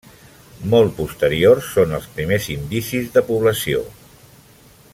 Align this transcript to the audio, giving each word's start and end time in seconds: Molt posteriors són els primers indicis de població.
Molt 0.69 0.95
posteriors 0.99 1.67
són 1.75 1.93
els 1.97 2.07
primers 2.15 2.47
indicis 2.55 3.13
de 3.19 3.25
població. 3.29 3.85